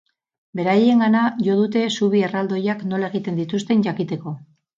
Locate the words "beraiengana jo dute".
0.59-1.83